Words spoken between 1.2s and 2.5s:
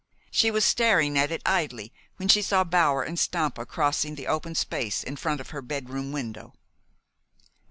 it idly, when she